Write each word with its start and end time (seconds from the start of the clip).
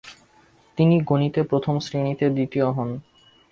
তিনি 0.77 0.95
গণিতে 1.01 1.41
প্রথম 1.43 1.75
শ্রেণীতে 1.79 2.25
দ্বিতীয় 2.29 2.67
হন। 2.71 2.89